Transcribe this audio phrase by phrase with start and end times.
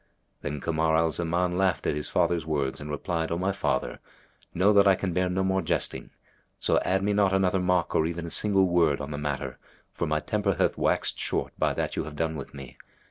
[0.41, 3.99] Then Kamar al Zaman laughed at his father's words and replied, "O my father,
[4.51, 6.09] know that I can bear no more jesting;
[6.57, 9.59] so add me not another mock or even a single word on the matter,
[9.91, 12.79] for my temper hath waxed short by that you have done with me.